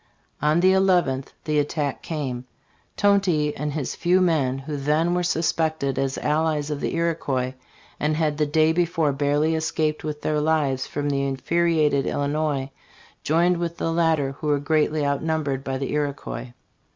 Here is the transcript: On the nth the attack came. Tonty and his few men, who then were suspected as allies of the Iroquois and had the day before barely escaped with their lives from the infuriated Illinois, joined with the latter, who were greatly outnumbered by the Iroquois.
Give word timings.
On 0.41 0.61
the 0.61 0.71
nth 0.73 1.27
the 1.43 1.59
attack 1.59 2.01
came. 2.01 2.45
Tonty 2.97 3.55
and 3.55 3.71
his 3.73 3.93
few 3.93 4.19
men, 4.19 4.57
who 4.57 4.75
then 4.75 5.13
were 5.13 5.21
suspected 5.21 5.99
as 5.99 6.17
allies 6.17 6.71
of 6.71 6.81
the 6.81 6.95
Iroquois 6.95 7.53
and 7.99 8.17
had 8.17 8.39
the 8.39 8.47
day 8.47 8.73
before 8.73 9.11
barely 9.13 9.53
escaped 9.53 10.03
with 10.03 10.23
their 10.23 10.41
lives 10.41 10.87
from 10.87 11.07
the 11.07 11.21
infuriated 11.21 12.07
Illinois, 12.07 12.71
joined 13.21 13.57
with 13.57 13.77
the 13.77 13.93
latter, 13.93 14.31
who 14.39 14.47
were 14.47 14.57
greatly 14.57 15.05
outnumbered 15.05 15.63
by 15.63 15.77
the 15.77 15.91
Iroquois. 15.91 16.53